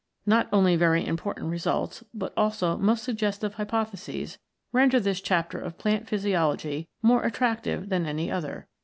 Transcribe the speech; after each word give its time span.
Not 0.25 0.49
only 0.51 0.75
very 0.75 1.05
important 1.05 1.51
results, 1.51 2.03
but 2.11 2.33
also 2.35 2.75
most 2.75 3.03
sug 3.03 3.17
gestive 3.17 3.53
hypotheses, 3.53 4.39
render 4.71 4.99
this 4.99 5.21
chapter 5.21 5.59
of 5.59 5.77
plant 5.77 6.07
Physiology 6.07 6.87
more 7.03 7.21
attractive 7.23 7.89
than 7.89 8.07
any 8.07 8.31
other. 8.31 8.67